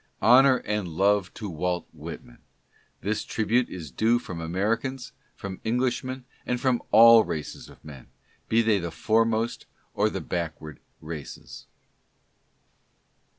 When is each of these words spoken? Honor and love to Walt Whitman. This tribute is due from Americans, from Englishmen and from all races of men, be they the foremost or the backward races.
Honor 0.23 0.57
and 0.65 0.87
love 0.87 1.31
to 1.35 1.47
Walt 1.47 1.87
Whitman. 1.93 2.39
This 3.01 3.23
tribute 3.23 3.69
is 3.69 3.91
due 3.91 4.17
from 4.17 4.41
Americans, 4.41 5.11
from 5.35 5.61
Englishmen 5.63 6.25
and 6.43 6.59
from 6.59 6.81
all 6.89 7.23
races 7.23 7.69
of 7.69 7.85
men, 7.85 8.07
be 8.49 8.63
they 8.63 8.79
the 8.79 8.89
foremost 8.89 9.67
or 9.93 10.09
the 10.09 10.19
backward 10.19 10.79
races. 11.01 11.67